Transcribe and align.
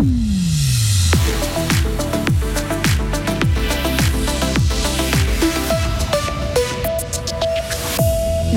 Mm. 0.00 0.37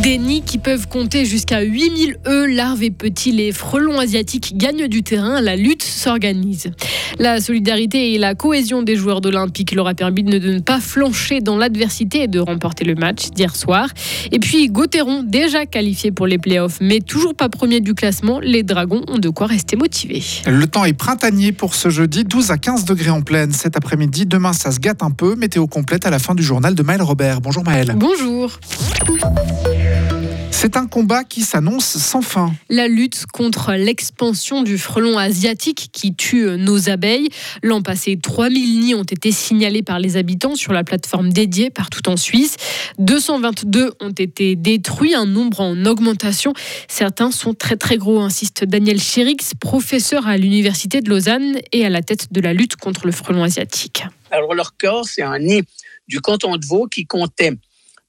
Des 0.01 0.17
nids 0.17 0.41
qui 0.41 0.57
peuvent 0.57 0.87
compter 0.87 1.25
jusqu'à 1.25 1.61
8000 1.61 2.17
œufs, 2.27 2.49
larves 2.49 2.81
et 2.81 2.89
petits, 2.89 3.31
les 3.31 3.51
frelons 3.51 3.99
asiatiques 3.99 4.57
gagnent 4.57 4.88
du 4.88 5.04
terrain, 5.04 5.41
la 5.41 5.55
lutte 5.55 5.83
s'organise. 5.83 6.71
La 7.20 7.39
solidarité 7.39 8.13
et 8.13 8.17
la 8.17 8.34
cohésion 8.34 8.81
des 8.81 8.95
joueurs 8.95 9.21
d'Olympique 9.21 9.75
leur 9.75 9.88
a 9.88 9.93
permis 9.93 10.23
de 10.23 10.39
ne 10.39 10.59
pas 10.59 10.79
flancher 10.79 11.39
dans 11.39 11.55
l'adversité 11.55 12.23
et 12.23 12.27
de 12.27 12.39
remporter 12.39 12.84
le 12.84 12.95
match 12.95 13.29
d'hier 13.29 13.55
soir. 13.55 13.89
Et 14.31 14.39
puis 14.39 14.70
Gauthieron, 14.70 15.21
déjà 15.21 15.67
qualifié 15.67 16.11
pour 16.11 16.25
les 16.25 16.39
playoffs, 16.39 16.79
mais 16.81 16.99
toujours 16.99 17.36
pas 17.36 17.49
premier 17.49 17.79
du 17.79 17.93
classement, 17.93 18.39
les 18.39 18.63
Dragons 18.63 19.04
ont 19.07 19.20
de 19.20 19.29
quoi 19.29 19.45
rester 19.45 19.75
motivés. 19.75 20.23
Le 20.47 20.65
temps 20.65 20.86
est 20.86 20.93
printanier 20.93 21.52
pour 21.52 21.75
ce 21.75 21.89
jeudi, 21.89 22.23
12 22.23 22.49
à 22.49 22.57
15 22.57 22.85
degrés 22.85 23.12
en 23.12 23.21
pleine 23.21 23.52
cet 23.52 23.77
après-midi. 23.77 24.26
Demain, 24.26 24.54
ça 24.54 24.71
se 24.71 24.79
gâte 24.79 25.04
un 25.04 25.12
peu. 25.12 25.35
Météo 25.35 25.68
complète 25.68 26.07
à 26.07 26.09
la 26.09 26.18
fin 26.18 26.34
du 26.34 26.41
journal 26.41 26.73
de 26.73 26.81
Maël 26.81 27.04
Robert. 27.04 27.40
Bonjour 27.40 27.63
Maël. 27.63 27.93
Bonjour. 27.95 28.57
C'est 30.63 30.77
un 30.77 30.85
combat 30.85 31.23
qui 31.23 31.41
s'annonce 31.41 31.97
sans 31.97 32.21
fin. 32.21 32.53
La 32.70 32.88
lutte 32.88 33.25
contre 33.33 33.73
l'expansion 33.73 34.61
du 34.61 34.77
frelon 34.77 35.17
asiatique 35.17 35.89
qui 35.91 36.13
tue 36.13 36.55
nos 36.55 36.87
abeilles. 36.87 37.29
L'an 37.63 37.81
passé, 37.81 38.15
3000 38.21 38.79
nids 38.79 38.93
ont 38.93 39.01
été 39.01 39.31
signalés 39.31 39.81
par 39.81 39.97
les 39.97 40.17
habitants 40.17 40.53
sur 40.53 40.71
la 40.71 40.84
plateforme 40.84 41.34
dédiée 41.34 41.71
partout 41.71 42.07
en 42.07 42.15
Suisse. 42.15 42.57
222 42.99 43.93
ont 44.01 44.11
été 44.11 44.55
détruits, 44.55 45.15
un 45.15 45.25
nombre 45.25 45.61
en 45.61 45.84
augmentation. 45.87 46.53
Certains 46.87 47.31
sont 47.31 47.55
très 47.55 47.75
très 47.75 47.98
gros, 47.98 48.20
insiste 48.20 48.63
Daniel 48.63 49.01
Chérix, 49.01 49.53
professeur 49.59 50.27
à 50.27 50.37
l'Université 50.37 51.01
de 51.01 51.09
Lausanne 51.09 51.57
et 51.71 51.87
à 51.87 51.89
la 51.89 52.03
tête 52.03 52.31
de 52.31 52.39
la 52.39 52.53
lutte 52.53 52.75
contre 52.75 53.07
le 53.07 53.12
frelon 53.12 53.41
asiatique. 53.41 54.03
Alors 54.29 54.53
leur 54.53 54.77
corps, 54.77 55.07
c'est 55.07 55.23
un 55.23 55.40
nid 55.40 55.63
du 56.07 56.21
canton 56.21 56.55
de 56.57 56.65
Vaud 56.68 56.85
qui 56.85 57.07
comptait 57.07 57.53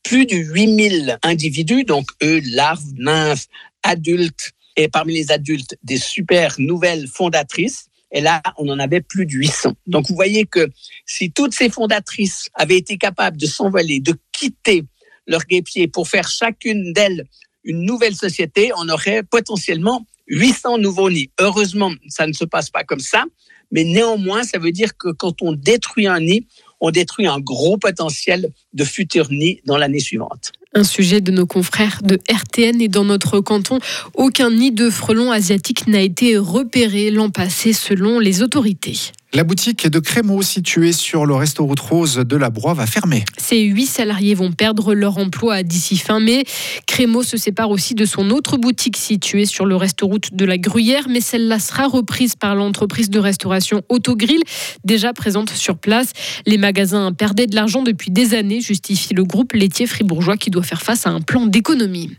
plus 0.03 0.27
de 0.27 0.36
8000 0.36 1.19
individus, 1.22 1.84
donc 1.84 2.06
eux, 2.22 2.41
larves, 2.45 2.84
nymphes, 2.97 3.47
adultes, 3.83 4.53
et 4.77 4.89
parmi 4.89 5.14
les 5.14 5.31
adultes, 5.31 5.77
des 5.83 5.98
super 5.98 6.55
nouvelles 6.59 7.06
fondatrices. 7.06 7.86
Et 8.11 8.20
là, 8.20 8.42
on 8.59 8.69
en 8.69 8.78
avait 8.78 9.00
plus 9.00 9.27
de 9.27 9.33
800. 9.33 9.75
Donc, 9.86 10.09
vous 10.09 10.14
voyez 10.14 10.44
que 10.44 10.70
si 11.06 11.31
toutes 11.31 11.55
ces 11.55 11.70
fondatrices 11.70 12.48
avaient 12.55 12.77
été 12.77 12.98
capables 12.98 13.36
de 13.36 13.47
s'envoler, 13.47 14.00
de 14.00 14.14
quitter 14.33 14.84
leur 15.27 15.44
guépier 15.44 15.89
pour 15.89 16.09
faire 16.09 16.28
chacune 16.28 16.92
d'elles 16.92 17.27
une 17.64 17.84
nouvelle 17.84 18.14
société, 18.14 18.72
on 18.77 18.89
aurait 18.89 19.22
potentiellement 19.22 20.06
800 20.27 20.78
nouveaux 20.78 21.11
nids. 21.11 21.31
Heureusement, 21.41 21.92
ça 22.09 22.27
ne 22.27 22.33
se 22.33 22.44
passe 22.44 22.70
pas 22.70 22.84
comme 22.84 23.00
ça, 23.00 23.25
mais 23.70 23.84
néanmoins, 23.84 24.42
ça 24.42 24.59
veut 24.59 24.72
dire 24.72 24.97
que 24.97 25.11
quand 25.11 25.42
on 25.42 25.53
détruit 25.53 26.06
un 26.06 26.20
nid, 26.20 26.47
on 26.83 26.91
détruit 26.91 27.27
un 27.27 27.41
gros 27.41 27.78
potentiel 27.78 28.50
de 28.75 28.84
futurs 28.84 29.30
nids 29.30 29.61
dans 29.64 29.78
l'année 29.78 30.00
suivante. 30.00 30.52
Un 30.75 30.84
sujet 30.84 31.20
de 31.20 31.30
nos 31.30 31.47
confrères 31.47 32.00
de 32.02 32.19
RTN 32.28 32.83
et 32.83 32.88
dans 32.88 33.05
notre 33.05 33.41
canton, 33.41 33.78
aucun 34.14 34.50
nid 34.50 34.72
de 34.72 34.91
frelons 34.91 35.30
asiatiques 35.30 35.86
n'a 35.86 36.00
été 36.00 36.36
repéré 36.36 37.10
l'an 37.10 37.30
passé 37.30 37.72
selon 37.72 38.19
les 38.19 38.42
autorités. 38.42 39.12
La 39.34 39.44
boutique 39.44 39.86
de 39.86 39.98
Crémeau 39.98 40.42
située 40.42 40.92
sur 40.92 41.25
le 41.25 41.34
resto 41.34 41.64
route 41.64 41.80
rose 41.80 42.16
de 42.16 42.36
la 42.36 42.50
Broye 42.50 42.75
va 42.75 42.84
fermer. 42.84 43.25
Ces 43.38 43.62
huit 43.62 43.86
salariés 43.86 44.34
vont 44.34 44.52
perdre 44.52 44.92
leur 44.92 45.16
emploi 45.16 45.62
d'ici 45.62 45.97
fin 45.97 46.20
mai. 46.20 46.44
Crémeau 46.86 47.22
se 47.22 47.38
sépare 47.38 47.70
aussi 47.70 47.94
de 47.94 48.05
son 48.05 48.28
autre 48.28 48.58
boutique 48.58 48.98
située 48.98 49.47
sur 49.47 49.64
le 49.64 49.75
resto 49.75 50.06
route 50.06 50.34
de 50.34 50.44
la 50.44 50.58
Gruyère, 50.58 51.08
mais 51.08 51.22
celle-là 51.22 51.60
sera 51.60 51.86
reprise 51.86 52.36
par 52.36 52.55
l'entreprise 52.55 53.08
de 53.08 53.19
restauration 53.19 53.80
Autogrill, 53.88 54.42
déjà 54.84 55.14
présente 55.14 55.48
sur 55.48 55.78
place. 55.78 56.12
Les 56.44 56.58
magasins 56.58 57.10
perdaient 57.14 57.47
de 57.47 57.55
l'argent 57.55 57.80
depuis 57.80 58.10
des 58.10 58.34
années, 58.34 58.60
justifie 58.60 59.14
le 59.14 59.25
groupe 59.25 59.55
laitier 59.55 59.86
fribourgeois 59.86 60.36
qui 60.36 60.50
doit 60.50 60.62
faire 60.62 60.82
face 60.82 61.06
à 61.06 61.10
un 61.10 61.22
plan 61.22 61.47
d'économie. 61.47 62.10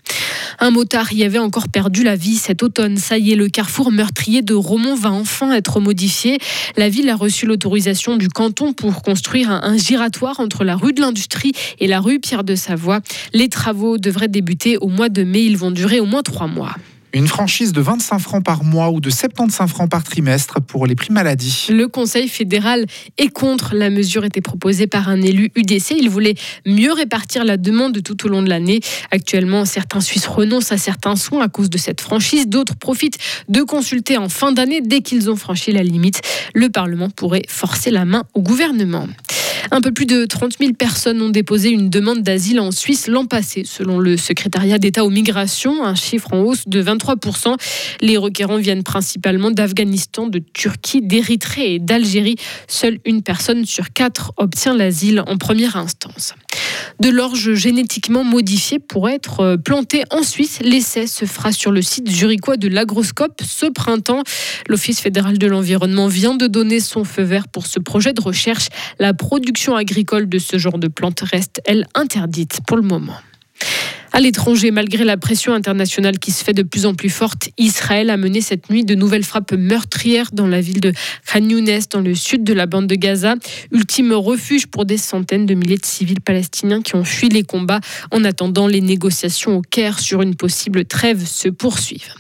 Un 0.59 0.72
motard 0.72 1.13
y 1.13 1.23
avait 1.23 1.40
encore 1.40 1.68
perdu 1.68 2.03
la 2.03 2.16
vie 2.16 2.35
cet 2.35 2.63
automne. 2.63 2.97
Ça 2.97 3.18
y 3.18 3.31
est, 3.31 3.35
le 3.35 3.50
carrefour 3.50 3.91
meurtrier 3.91 4.41
de 4.41 4.53
Romont 4.53 4.96
va 4.96 5.12
enfin 5.12 5.52
être 5.53 5.79
modifié. 5.79 6.40
La 6.78 6.90
ville 6.90 7.03
a 7.09 7.16
reçu 7.16 7.46
l'autorisation 7.46 8.18
du 8.18 8.30
canton 8.30 8.74
pour 8.74 9.02
construire 9.02 9.50
un, 9.52 9.78
giratoire 9.78 10.40
entre 10.40 10.64
la 10.64 10.75
rue 10.75 10.94
de 10.94 11.02
l'Industrie 11.02 11.53
et 11.80 11.88
la 11.88 12.00
rue 12.00 12.19
Pierre 12.19 12.44
de 12.44 12.56
Savoie. 12.56 13.02
Les 13.34 13.50
travaux 13.50 13.97
devraient 13.97 14.28
débuter 14.28 14.78
au 14.78 14.88
mois 14.88 15.09
de 15.09 15.24
mai. 15.24 15.44
Ils 15.44 15.58
vont 15.58 15.72
durer 15.72 16.00
au 16.00 16.06
moins 16.06 16.24
trois 16.24 16.47
mois. 16.47 16.75
Une 17.16 17.28
franchise 17.28 17.74
de 17.74 17.79
25 17.79 18.18
francs 18.18 18.44
par 18.44 18.63
mois 18.63 18.90
ou 18.90 19.00
de 19.00 19.12
75 19.12 19.69
francs 19.69 19.88
par 19.88 20.03
trimestre 20.03 20.59
pour 20.59 20.88
les 20.88 20.96
prix 20.96 21.13
maladie. 21.13 21.68
Le 21.69 21.88
Conseil 21.88 22.28
fédéral 22.28 22.88
est 23.19 23.28
contre. 23.28 23.75
La 23.75 23.91
mesure 23.91 24.25
était 24.25 24.41
proposée 24.41 24.88
par 24.88 25.09
un 25.09 25.22
élu 25.22 25.52
UDC. 25.56 25.91
Il 25.91 26.09
voulait 26.09 26.34
mieux 26.66 26.91
répartir 26.91 27.46
la 27.46 27.57
demande 27.57 28.02
tout 28.02 28.25
au 28.25 28.29
long 28.29 28.41
de 28.41 28.50
l'année. 28.50 28.79
Actuellement, 29.12 29.63
certains 29.66 30.02
Suisses 30.02 30.25
renoncent 30.25 30.72
à 30.72 30.79
certains 30.79 31.16
soins 31.16 31.44
à 31.44 31.50
cause 31.50 31.69
de 31.69 31.78
cette 31.78 32.02
franchise. 32.02 32.47
D'autres 32.47 32.75
profitent 32.75 33.19
de 33.47 33.62
consulter 33.62 34.18
en 34.18 34.28
fin 34.28 34.52
d'année 34.52 34.81
dès 34.81 35.02
qu'ils 35.02 35.29
ont 35.29 35.35
franchi 35.35 35.72
la 35.72 35.84
limite. 35.84 36.19
Le 36.56 36.69
Parlement 36.69 37.12
pourrait 37.12 37.44
forcer 37.47 37.91
la 37.91 38.06
main 38.06 38.23
au 38.34 38.41
gouvernement. 38.41 39.07
Un 39.72 39.81
peu 39.81 39.91
plus 39.91 40.06
de 40.06 40.25
30 40.25 40.57
000 40.59 40.73
personnes 40.73 41.22
ont 41.22 41.29
déposé 41.29 41.69
une 41.69 41.90
demande 41.90 42.22
d'asile 42.22 42.59
en 42.59 42.72
Suisse 42.72 43.07
l'an 43.07 43.25
passé, 43.25 43.63
selon 43.66 43.97
le 43.97 44.18
secrétariat 44.18 44.78
d'État 44.78 45.03
aux 45.03 45.09
migrations, 45.09 45.84
un 45.84 45.96
chiffre 45.96 46.34
en 46.34 46.41
hausse 46.41 46.68
de 46.68 46.79
23 46.79 47.03
Les 48.02 48.18
requérants 48.18 48.58
viennent 48.58 48.84
principalement 48.84 49.52
d'Afghanistan, 49.52 50.28
de 50.28 50.40
Turquie, 50.40 51.02
d'Érythrée 51.02 51.75
et 51.75 51.80
d'Algérie. 51.80 52.36
Seule 52.68 53.00
une 53.06 53.22
personne 53.22 53.66
sur 53.66 53.91
quatre 53.94 54.34
obtient 54.38 54.75
l'asile 54.75 55.24
en 55.28 55.38
première 55.38 55.75
instance. 55.78 56.34
De 57.00 57.09
l'orge 57.09 57.53
génétiquement 57.53 58.24
modifiée 58.24 58.80
pourrait 58.80 59.16
être 59.16 59.40
euh, 59.41 59.58
plantée 59.58 60.03
en 60.12 60.24
Suisse. 60.24 60.59
L'essai 60.62 61.08
se 61.08 61.25
fera 61.25 61.52
sur 61.52 61.72
le 61.72 61.81
site 61.81 62.09
zurichois 62.09 62.58
de 62.58 62.68
l'Agroscope 62.68 63.41
ce 63.44 63.66
printemps. 63.66 64.24
L'Office 64.68 65.00
fédéral 65.00 65.38
de 65.38 65.47
l'environnement 65.47 66.08
vient 66.08 66.35
de 66.35 66.47
donner 66.47 66.80
son 66.80 67.03
feu 67.03 67.24
vert 67.24 67.47
pour 67.47 67.66
ce 67.66 67.80
projet 67.80 68.14
de 68.14 68.22
recherche. 68.22 68.68
La 69.00 69.14
production 69.14 69.75
agricole 69.75 70.30
de 70.30 70.40
ce 70.40 70.58
genre 70.58 70.78
de 70.78 70.88
plantes 70.88 71.22
reste, 71.22 71.62
elle, 71.66 71.88
interdite 71.96 72.59
pour 72.68 72.78
le 72.78 72.84
moment. 72.84 73.16
À 74.16 74.19
l'étranger, 74.19 74.69
malgré 74.69 75.03
la 75.06 75.18
pression 75.18 75.56
internationale 75.56 76.19
qui 76.19 76.29
se 76.29 76.44
fait 76.44 76.53
de 76.53 76.62
plus 76.62 76.85
en 76.85 76.94
plus 76.94 77.09
forte, 77.09 77.50
Israël 77.57 78.12
a 78.12 78.18
mené 78.18 78.41
cette 78.41 78.69
nuit 78.69 78.85
de 78.85 78.94
nouvelles 78.94 79.24
frappes 79.24 79.53
meurtrières 79.53 80.29
dans 80.31 80.46
la 80.46 80.62
ville 80.62 80.81
de 80.81 80.94
Khan 81.25 81.50
Younes, 81.50 81.79
dans 81.90 82.00
le 82.00 82.13
sud 82.13 82.44
de 82.44 82.53
la 82.53 82.68
bande 82.68 82.85
de 82.85 82.94
Gaza. 82.94 83.34
Ultime 83.72 84.13
refuge 84.13 84.68
pour 84.68 84.85
des 84.85 84.97
centaines 84.97 85.47
de 85.47 85.56
milliers 85.56 85.79
de 85.79 85.85
civils 85.85 86.22
palestiniens 86.22 86.84
qui 86.84 86.94
ont 86.94 87.03
fui 87.03 87.28
les 87.28 87.41
combats 87.41 87.79
en 88.12 88.23
attendant 88.23 88.68
les 88.68 88.81
négociations 88.81 89.57
au 89.57 89.62
Caire 89.62 90.00
sur 90.00 90.22
une 90.22 90.35
possible 90.35 90.85
trêve 90.85 91.25
se 91.25 91.50
poursuivent. 91.50 92.13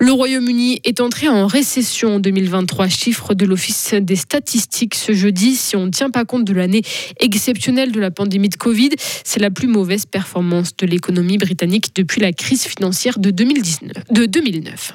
Le 0.00 0.12
Royaume-Uni 0.12 0.80
est 0.84 1.00
entré 1.00 1.28
en 1.28 1.46
récession 1.46 2.16
en 2.16 2.20
2023, 2.20 2.88
chiffre 2.88 3.32
de 3.32 3.46
l'Office 3.46 3.94
des 3.94 4.16
statistiques 4.16 4.94
ce 4.94 5.12
jeudi. 5.12 5.56
Si 5.56 5.76
on 5.76 5.86
ne 5.86 5.90
tient 5.90 6.10
pas 6.10 6.26
compte 6.26 6.44
de 6.44 6.52
l'année 6.52 6.82
exceptionnelle 7.20 7.90
de 7.90 8.00
la 8.00 8.10
pandémie 8.10 8.50
de 8.50 8.56
Covid, 8.56 8.90
c'est 9.24 9.40
la 9.40 9.50
plus 9.50 9.66
mauvaise 9.66 10.04
performance 10.04 10.76
de 10.76 10.86
l'économie 10.86 11.37
britannique 11.38 11.92
depuis 11.94 12.20
la 12.20 12.32
crise 12.32 12.64
financière 12.64 13.18
de, 13.18 13.30
2019, 13.30 14.04
de 14.10 14.26
2009. 14.26 14.92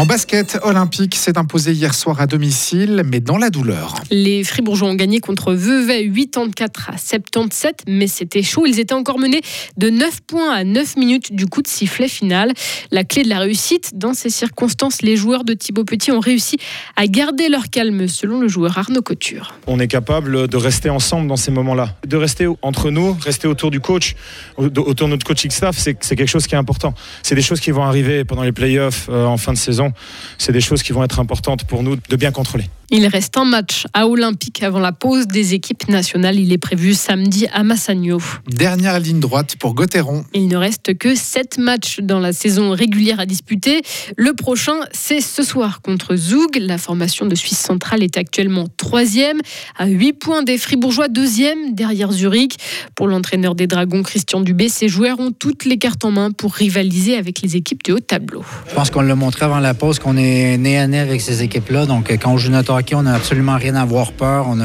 En 0.00 0.06
basket, 0.06 0.58
Olympique 0.62 1.14
s'est 1.14 1.36
imposé 1.36 1.72
hier 1.72 1.92
soir 1.92 2.22
à 2.22 2.26
domicile, 2.26 3.02
mais 3.04 3.20
dans 3.20 3.36
la 3.36 3.50
douleur. 3.50 3.96
Les 4.10 4.44
Fribourgeois 4.44 4.88
ont 4.88 4.94
gagné 4.94 5.20
contre 5.20 5.52
Vevey 5.52 6.10
84 6.10 6.88
à 6.88 6.96
77, 6.96 7.82
mais 7.86 8.06
c'était 8.06 8.42
chaud. 8.42 8.64
Ils 8.64 8.80
étaient 8.80 8.94
encore 8.94 9.18
menés 9.18 9.42
de 9.76 9.90
9 9.90 10.22
points 10.22 10.54
à 10.54 10.64
9 10.64 10.96
minutes 10.96 11.34
du 11.34 11.44
coup 11.44 11.60
de 11.60 11.68
sifflet 11.68 12.08
final. 12.08 12.54
La 12.90 13.04
clé 13.04 13.24
de 13.24 13.28
la 13.28 13.40
réussite, 13.40 13.90
dans 13.92 14.14
ces 14.14 14.30
circonstances, 14.30 15.02
les 15.02 15.16
joueurs 15.16 15.44
de 15.44 15.52
Thibaut 15.52 15.84
Petit 15.84 16.12
ont 16.12 16.20
réussi 16.20 16.56
à 16.96 17.06
garder 17.06 17.50
leur 17.50 17.68
calme, 17.68 18.08
selon 18.08 18.40
le 18.40 18.48
joueur 18.48 18.78
Arnaud 18.78 19.02
Couture. 19.02 19.52
On 19.66 19.78
est 19.80 19.88
capable 19.88 20.48
de 20.48 20.56
rester 20.56 20.88
ensemble 20.88 21.28
dans 21.28 21.36
ces 21.36 21.50
moments-là, 21.50 21.94
de 22.06 22.16
rester 22.16 22.48
entre 22.62 22.90
nous, 22.90 23.18
rester 23.20 23.48
autour 23.48 23.70
du 23.70 23.80
coach, 23.80 24.16
autour 24.56 24.94
de 24.94 25.10
notre 25.10 25.26
coaching 25.26 25.50
staff, 25.50 25.76
c'est 25.76 25.94
quelque 25.94 26.26
chose 26.26 26.46
qui 26.46 26.54
est 26.54 26.58
important. 26.58 26.94
C'est 27.22 27.34
des 27.34 27.42
choses 27.42 27.60
qui 27.60 27.70
vont 27.70 27.82
arriver 27.82 28.24
pendant 28.24 28.44
les 28.44 28.52
playoffs 28.52 29.10
euh, 29.10 29.26
en 29.26 29.36
fin 29.36 29.52
de 29.52 29.58
saison 29.58 29.89
c'est 30.38 30.52
des 30.52 30.60
choses 30.60 30.82
qui 30.82 30.92
vont 30.92 31.04
être 31.04 31.20
importantes 31.20 31.64
pour 31.64 31.82
nous 31.82 31.96
de 31.96 32.16
bien 32.16 32.32
contrôler. 32.32 32.64
Il 32.92 33.06
reste 33.06 33.36
un 33.36 33.44
match 33.44 33.86
à 33.94 34.08
Olympique 34.08 34.64
avant 34.64 34.80
la 34.80 34.90
pause 34.90 35.28
des 35.28 35.54
équipes 35.54 35.88
nationales. 35.88 36.40
Il 36.40 36.52
est 36.52 36.58
prévu 36.58 36.94
samedi 36.94 37.46
à 37.52 37.62
Massagno. 37.62 38.18
Dernière 38.48 38.98
ligne 38.98 39.20
droite 39.20 39.54
pour 39.60 39.74
Gauthieron. 39.74 40.24
Il 40.34 40.48
ne 40.48 40.56
reste 40.56 40.98
que 40.98 41.14
7 41.14 41.58
matchs 41.58 42.00
dans 42.00 42.18
la 42.18 42.32
saison 42.32 42.72
régulière 42.72 43.20
à 43.20 43.26
disputer. 43.26 43.82
Le 44.16 44.32
prochain, 44.32 44.74
c'est 44.90 45.20
ce 45.20 45.44
soir 45.44 45.82
contre 45.82 46.16
Zoug. 46.16 46.56
La 46.58 46.78
formation 46.78 47.26
de 47.26 47.36
Suisse 47.36 47.60
centrale 47.60 48.02
est 48.02 48.18
actuellement 48.18 48.66
troisième, 48.76 49.38
à 49.78 49.86
8 49.86 50.14
points 50.14 50.42
des 50.42 50.58
Fribourgeois, 50.58 51.06
deuxième 51.06 51.74
derrière 51.74 52.10
Zurich. 52.10 52.56
Pour 52.96 53.06
l'entraîneur 53.06 53.54
des 53.54 53.68
Dragons, 53.68 54.02
Christian 54.02 54.40
Dubé, 54.40 54.68
ces 54.68 54.88
joueurs 54.88 55.20
ont 55.20 55.30
toutes 55.30 55.64
les 55.64 55.78
cartes 55.78 56.04
en 56.04 56.10
main 56.10 56.32
pour 56.32 56.54
rivaliser 56.54 57.16
avec 57.16 57.40
les 57.40 57.54
équipes 57.54 57.84
de 57.84 57.92
haut 57.92 58.00
tableau. 58.00 58.42
Je 58.68 58.74
pense 58.74 58.90
qu'on 58.90 59.02
l'a 59.02 59.14
montré 59.14 59.44
avant 59.44 59.60
la 59.60 59.74
pause 59.74 60.00
qu'on 60.00 60.16
est 60.16 60.58
né 60.58 60.76
à 60.76 60.88
nez 60.88 60.98
avec 60.98 61.20
ces 61.20 61.44
équipes-là. 61.44 61.86
Donc, 61.86 62.10
quand 62.20 62.32
on 62.32 62.36
joue 62.36 62.50
notre 62.50 62.79
on 62.94 63.02
n'a 63.02 63.14
absolument 63.14 63.56
rien 63.56 63.74
à 63.74 63.82
avoir 63.82 64.12
peur. 64.12 64.46
On, 64.48 64.58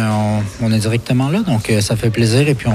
on, 0.61 0.71
est 0.71 0.79
directement 0.79 1.29
là, 1.29 1.39
donc 1.41 1.69
euh, 1.69 1.81
ça 1.81 1.95
fait 1.95 2.09
plaisir. 2.09 2.47
Et 2.47 2.55
puis 2.55 2.67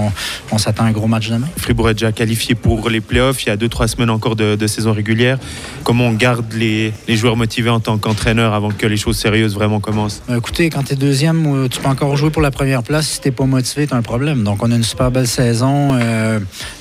on, 0.53 0.59
s'attend 0.59 0.85
à 0.85 0.87
un 0.89 0.93
gros 0.93 1.07
match 1.07 1.29
demain. 1.29 1.49
Fribourg 1.57 1.91
est 1.91 1.95
déjà 1.95 2.13
qualifié 2.13 2.55
pour 2.55 2.89
les 2.91 3.01
playoffs. 3.01 3.45
Il 3.45 3.49
y 3.49 3.53
a 3.53 3.57
deux, 3.57 3.69
trois 3.69 3.89
semaines 3.89 4.11
encore 4.11 4.37
de, 4.37 4.67
saison 4.67 4.93
régulière. 4.93 5.39
Comment 5.85 6.07
on 6.07 6.13
garde 6.13 6.53
les, 6.53 6.93
joueurs 7.09 7.37
motivés 7.37 7.71
en 7.71 7.81
tant 7.81 7.99
qu'entraîneur 7.99 8.55
avant 8.55 8.71
que 8.71 8.87
les 8.87 8.97
choses 8.97 9.17
sérieuses 9.17 9.55
vraiment 9.55 9.81
commencent? 9.81 10.23
Euh, 10.31 10.39
Écoutez, 10.39 10.71
quand 10.71 10.85
tu 10.85 10.93
es 10.93 10.97
deuxième, 10.97 11.47
euh, 11.47 11.69
tu 11.69 11.81
peux 11.81 11.89
encore 11.89 12.17
jouer 12.17 12.31
pour 12.31 12.43
la 12.43 12.51
première 12.51 12.83
place. 12.83 13.09
Si 13.09 13.21
tu 13.21 13.33
pas 13.33 13.47
motivé, 13.47 13.87
tu 13.87 13.95
as 13.95 13.97
un 13.97 14.03
problème. 14.03 14.45
Donc 14.45 14.63
on 14.63 14.71
a 14.71 14.77
une 14.77 14.85
super 14.85 15.11
belle 15.11 15.29
saison. 15.29 15.95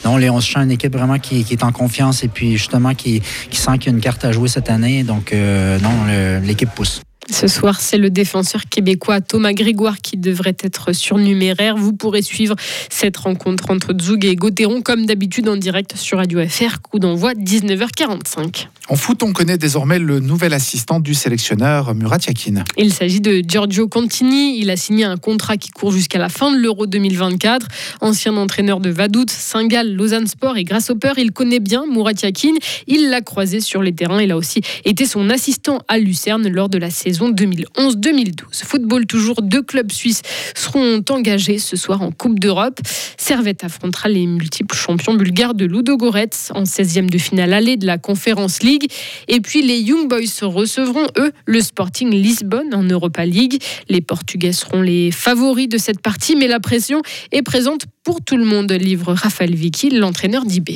non, 0.06 0.18
les 0.18 0.30
11 0.30 0.56
une 0.58 0.72
équipe 0.72 0.94
vraiment 0.94 1.20
qui, 1.20 1.46
est 1.50 1.64
en 1.64 1.72
confiance 1.72 2.24
et 2.24 2.28
puis 2.28 2.54
justement 2.58 2.94
qui, 2.94 3.22
sent 3.52 3.78
qu'il 3.80 3.92
y 3.92 3.94
a 3.94 3.96
une 3.96 4.02
carte 4.02 4.26
à 4.26 4.32
jouer 4.32 4.50
cette 4.50 4.70
année. 4.70 5.04
Donc 5.04 5.34
non, 5.34 6.42
l'équipe 6.44 6.70
pousse. 6.70 7.02
Ce 7.32 7.48
soir, 7.48 7.80
c'est 7.80 8.00
le 8.00 8.10
défenseur 8.10 8.64
québécois 8.70 9.22
Thomas 9.22 9.54
Grégoire 9.54 10.02
qui 10.02 10.18
devrait 10.18 10.58
être 10.64 10.94
surnuméraire. 10.94 11.78
Vous 11.78 11.94
pourrez 11.94 12.24
suivre 12.24 12.56
cette 12.90 13.18
rencontre 13.18 13.70
entre 13.70 13.94
Zug 14.00 14.26
et 14.26 14.36
Gauthieron 14.36 14.82
comme 14.82 15.06
d'habitude 15.06 15.48
en 15.48 15.56
direct 15.56 15.96
sur 15.96 16.18
Radio 16.18 16.46
FR. 16.48 16.82
Coup 16.82 16.98
d'envoi 16.98 17.34
19h45. 17.34 18.68
En 18.90 18.96
foot, 18.96 19.22
on 19.22 19.32
connaît 19.32 19.60
désormais 19.60 20.00
le 20.00 20.20
nouvel 20.20 20.54
assistant 20.54 21.00
du 21.00 21.14
sélectionneur 21.14 21.94
Murat 21.94 22.18
Yakin. 22.28 22.64
Il 22.78 22.92
s'agit 22.92 23.22
de 23.22 23.44
Giorgio 23.48 23.88
Contini. 23.88 24.60
Il 24.60 24.72
a 24.72 24.76
signé 24.76 25.04
un 25.04 25.18
contrat 25.18 25.58
qui 25.58 25.70
court 25.70 25.92
jusqu'à 25.92 26.18
la 26.18 26.30
fin 26.30 26.52
de 26.52 26.58
l'Euro 26.58 26.88
2024. 26.88 27.68
Ancien 28.02 28.36
entraîneur 28.38 28.80
de 28.80 28.90
Vaduz, 28.90 29.30
Saint-Gall, 29.30 29.94
Lausanne 29.94 30.26
Sport 30.26 30.58
et 30.58 30.64
Grasshopper, 30.64 31.14
il 31.18 31.32
connaît 31.32 31.60
bien 31.60 31.86
Murat 31.86 32.14
Yakin. 32.24 32.54
Il 32.88 33.12
l'a 33.12 33.22
croisé 33.22 33.60
sur 33.60 33.84
les 33.84 33.94
terrains. 33.94 34.22
Il 34.22 34.32
a 34.32 34.38
aussi 34.38 34.62
été 34.86 35.06
son 35.06 35.30
assistant 35.30 35.80
à 35.88 36.00
Lucerne 36.00 36.48
lors 36.48 36.70
de 36.70 36.80
la 36.80 36.90
saison 36.90 37.19
2011-2012. 37.28 38.64
Football 38.64 39.06
toujours, 39.06 39.42
deux 39.42 39.62
clubs 39.62 39.92
suisses 39.92 40.22
seront 40.56 41.04
engagés 41.10 41.60
ce 41.60 41.76
soir 41.76 42.02
en 42.02 42.12
Coupe 42.12 42.40
d'Europe. 42.40 42.80
Servette 43.18 43.64
affrontera 43.64 44.10
les 44.10 44.26
multiples 44.26 44.76
champions 44.76 45.14
bulgares 45.14 45.54
de 45.54 45.66
Ludogorets 45.66 46.30
en 46.52 46.64
16e 46.64 47.10
de 47.10 47.18
finale 47.18 47.54
allée 47.54 47.78
de 47.78 47.86
la 47.86 47.98
Conférence 47.98 48.64
League. 48.64 48.92
Et 49.28 49.42
puis 49.42 49.62
les 49.62 49.80
Young 49.80 50.08
Boys 50.08 50.20
recevront, 50.42 51.08
eux, 51.18 51.32
le 51.46 51.62
Sporting 51.62 52.12
Lisbonne 52.12 52.74
en 52.74 52.84
Europa 52.84 53.26
League. 53.26 53.62
Les 53.90 54.02
Portugais 54.02 54.54
seront 54.54 54.82
les 54.82 55.12
favoris 55.12 55.68
de 55.68 55.78
cette 55.78 56.02
partie, 56.02 56.36
mais 56.36 56.48
la 56.48 56.60
pression 56.60 57.02
est 57.32 57.42
présente 57.42 57.86
pour 58.04 58.22
tout 58.22 58.38
le 58.38 58.46
monde, 58.46 58.72
livre 58.72 59.14
Raphaël 59.14 59.54
Vicky, 59.54 59.90
l'entraîneur 59.92 60.46
d'IB. 60.46 60.70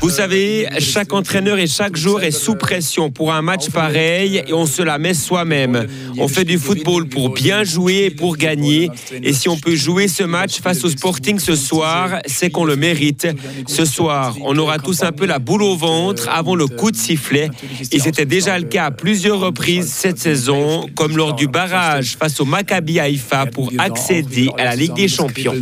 Vous 0.00 0.10
savez, 0.10 0.66
chaque 0.80 1.12
entraîneur 1.12 1.58
et 1.58 1.66
chaque 1.66 1.96
joueur 1.96 2.24
est 2.24 2.32
sous 2.32 2.56
pression 2.56 3.10
pour 3.10 3.32
un 3.32 3.41
match 3.42 3.70
pareil 3.70 4.42
et 4.46 4.52
on 4.52 4.66
se 4.66 4.82
la 4.82 4.98
met 4.98 5.14
soi-même. 5.14 5.86
On 6.18 6.28
fait 6.28 6.44
du 6.44 6.58
football 6.58 7.08
pour 7.08 7.30
bien 7.30 7.64
jouer 7.64 8.04
et 8.06 8.10
pour 8.10 8.36
gagner. 8.36 8.90
Et 9.22 9.32
si 9.32 9.48
on 9.48 9.56
peut 9.56 9.74
jouer 9.74 10.08
ce 10.08 10.22
match 10.22 10.60
face 10.60 10.84
au 10.84 10.88
Sporting 10.88 11.38
ce 11.38 11.56
soir, 11.56 12.20
c'est 12.26 12.50
qu'on 12.50 12.64
le 12.64 12.76
mérite. 12.76 13.26
Ce 13.66 13.84
soir, 13.84 14.36
on 14.42 14.56
aura 14.58 14.78
tous 14.78 15.02
un 15.02 15.12
peu 15.12 15.26
la 15.26 15.38
boule 15.38 15.62
au 15.62 15.76
ventre 15.76 16.28
avant 16.28 16.54
le 16.54 16.66
coup 16.66 16.90
de 16.90 16.96
sifflet. 16.96 17.50
Et 17.90 17.98
c'était 17.98 18.26
déjà 18.26 18.58
le 18.58 18.64
cas 18.64 18.86
à 18.86 18.90
plusieurs 18.90 19.40
reprises 19.40 19.92
cette 19.92 20.18
saison, 20.18 20.88
comme 20.94 21.16
lors 21.16 21.34
du 21.34 21.48
barrage 21.48 22.16
face 22.18 22.40
au 22.40 22.44
Maccabi 22.44 23.00
Haïfa 23.00 23.46
pour 23.46 23.72
accéder 23.78 24.48
à 24.58 24.64
la 24.64 24.76
Ligue 24.76 24.94
des 24.94 25.08
Champions. 25.08 25.54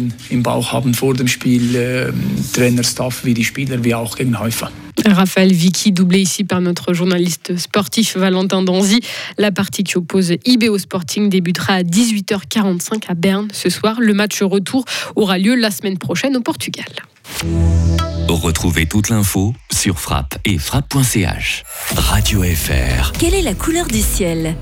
Raphaël 5.10 5.52
Vicky, 5.52 5.92
doublé 5.92 6.20
ici 6.20 6.44
par 6.44 6.60
notre 6.60 6.92
journaliste 6.92 7.56
sportif 7.56 8.16
Valentin 8.16 8.62
Danzy. 8.62 9.00
La 9.38 9.50
partie 9.50 9.84
qui 9.84 9.96
oppose 9.96 10.34
IB 10.44 10.64
au 10.68 10.78
Sporting 10.78 11.28
débutera 11.28 11.74
à 11.74 11.82
18h45 11.82 13.04
à 13.08 13.14
Berne 13.14 13.48
ce 13.52 13.68
soir. 13.68 13.96
Le 14.00 14.14
match 14.14 14.42
retour 14.42 14.84
aura 15.16 15.38
lieu 15.38 15.54
la 15.54 15.70
semaine 15.70 15.98
prochaine 15.98 16.36
au 16.36 16.40
Portugal. 16.40 16.86
Retrouvez 18.28 18.86
toute 18.86 19.08
l'info 19.08 19.54
sur 19.72 19.98
frappe 19.98 20.38
et 20.44 20.58
frappe.ch. 20.58 21.64
Radio 21.96 22.42
FR. 22.42 23.12
Quelle 23.18 23.34
est 23.34 23.42
la 23.42 23.54
couleur 23.54 23.86
du 23.86 24.00
ciel? 24.00 24.54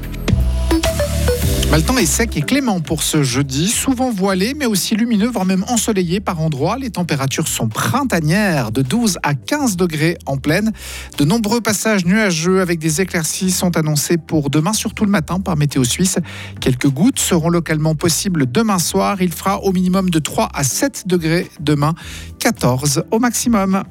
Le 1.77 1.83
temps 1.85 1.99
est 1.99 2.07
sec 2.07 2.37
et 2.37 2.41
clément 2.41 2.81
pour 2.81 3.03
ce 3.03 3.23
jeudi, 3.23 3.69
souvent 3.69 4.11
voilé 4.11 4.55
mais 4.55 4.65
aussi 4.65 4.97
lumineux, 4.97 5.29
voire 5.29 5.45
même 5.45 5.65
ensoleillé 5.69 6.19
par 6.19 6.41
endroits. 6.41 6.79
Les 6.79 6.91
températures 6.91 7.47
sont 7.47 7.69
printanières, 7.69 8.73
de 8.73 8.83
12 8.83 9.19
à 9.23 9.35
15 9.35 9.77
degrés 9.77 10.17
en 10.27 10.39
pleine. 10.39 10.73
De 11.19 11.25
nombreux 11.25 11.61
passages 11.61 12.05
nuageux 12.05 12.61
avec 12.63 12.79
des 12.79 13.01
éclaircies 13.01 13.51
sont 13.51 13.77
annoncés 13.77 14.17
pour 14.17 14.51
demain, 14.51 14.73
surtout 14.73 15.05
le 15.05 15.11
matin 15.11 15.41
par 15.41 15.57
Météo 15.57 15.85
Suisse. 15.85 16.19
Quelques 16.61 16.89
gouttes 16.89 17.21
seront 17.21 17.51
localement 17.51 17.95
possibles 17.95 18.51
demain 18.51 18.79
soir. 18.79 19.21
Il 19.21 19.33
fera 19.33 19.63
au 19.63 19.73
minimum 19.73 20.11
de 20.11 20.19
3 20.19 20.49
à 20.55 20.65
7 20.65 21.05
degrés 21.07 21.49
demain, 21.61 21.95
14 22.41 23.05
au 23.11 23.19
maximum. 23.19 23.85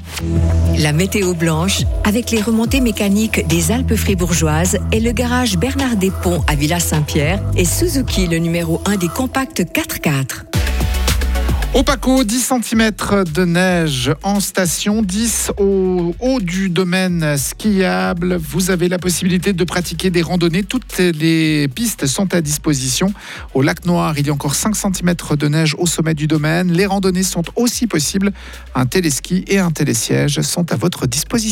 La 0.79 0.93
météo 0.93 1.33
blanche 1.33 1.83
avec 2.03 2.31
les 2.31 2.41
remontées 2.41 2.81
mécaniques 2.81 3.47
des 3.47 3.71
Alpes 3.71 3.95
fribourgeoises 3.95 4.77
et 4.91 4.99
le 4.99 5.11
garage 5.11 5.57
Bernard 5.57 5.95
Despont 5.95 6.43
à 6.47 6.55
Villa-Saint-Pierre 6.55 7.41
et 7.55 7.66
Suzuki, 7.67 8.27
le 8.27 8.37
numéro 8.37 8.81
1 8.85 8.95
des 8.95 9.09
compacts 9.09 9.59
4x4. 9.59 10.45
Au 11.73 11.83
Paco, 11.83 12.23
10 12.23 12.53
cm 12.63 12.91
de 13.31 13.45
neige 13.45 14.11
en 14.23 14.39
station, 14.39 15.03
10 15.03 15.51
au 15.59 16.15
haut 16.19 16.39
du 16.39 16.69
domaine 16.69 17.37
skiable. 17.37 18.37
Vous 18.37 18.71
avez 18.71 18.87
la 18.87 18.97
possibilité 18.97 19.53
de 19.53 19.63
pratiquer 19.63 20.09
des 20.09 20.21
randonnées. 20.21 20.63
Toutes 20.63 20.97
les 20.97 21.67
pistes 21.67 22.07
sont 22.07 22.33
à 22.33 22.41
disposition. 22.41 23.13
Au 23.53 23.61
lac 23.61 23.85
Noir, 23.85 24.17
il 24.17 24.25
y 24.25 24.29
a 24.29 24.33
encore 24.33 24.55
5 24.55 24.75
cm 24.75 25.13
de 25.37 25.47
neige 25.49 25.75
au 25.77 25.85
sommet 25.85 26.13
du 26.15 26.25
domaine. 26.25 26.71
Les 26.71 26.85
randonnées 26.85 27.21
sont 27.21 27.43
aussi 27.55 27.85
possibles. 27.85 28.31
Un 28.73 28.85
téléski 28.85 29.43
et 29.47 29.59
un 29.59 29.71
télésiège 29.71 30.41
sont 30.41 30.71
à 30.71 30.77
votre 30.77 31.05
disposition. 31.05 31.47